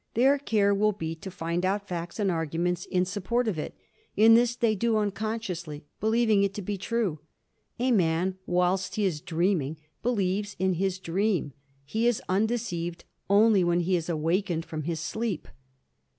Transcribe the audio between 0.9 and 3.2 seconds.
be to find out facts and arguments in